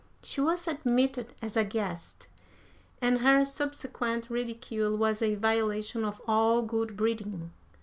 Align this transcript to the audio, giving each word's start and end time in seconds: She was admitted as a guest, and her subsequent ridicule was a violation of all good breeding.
She 0.23 0.41
was 0.41 0.67
admitted 0.67 1.35
as 1.43 1.55
a 1.55 1.63
guest, 1.63 2.25
and 3.03 3.19
her 3.19 3.45
subsequent 3.45 4.31
ridicule 4.31 4.95
was 4.97 5.21
a 5.21 5.35
violation 5.35 6.03
of 6.03 6.23
all 6.27 6.63
good 6.63 6.97
breeding. 6.97 7.51